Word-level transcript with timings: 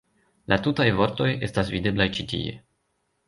La 0.53 0.57
tutaj 0.67 0.87
vortoj 0.99 1.27
estas 1.49 1.69
videblaj 1.75 2.09
ĉi 2.17 2.25
tie. 2.33 2.57